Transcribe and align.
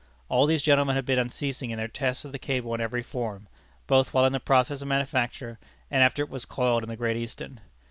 All 0.29 0.47
these 0.47 0.63
gentlemen 0.63 0.95
had 0.95 1.05
been 1.05 1.19
unceasing 1.19 1.69
in 1.69 1.77
their 1.77 1.87
tests 1.87 2.25
of 2.25 2.31
the 2.31 2.39
cable 2.39 2.73
in 2.73 2.81
every 2.81 3.03
form, 3.03 3.47
both 3.85 4.15
while 4.15 4.25
in 4.25 4.33
the 4.33 4.39
process 4.39 4.81
of 4.81 4.87
manufacture 4.87 5.59
and 5.91 6.01
after 6.01 6.23
it 6.23 6.29
was 6.29 6.43
coiled 6.43 6.81
in 6.81 6.89
the 6.89 6.95
Great 6.95 7.17
Eastern. 7.17 7.59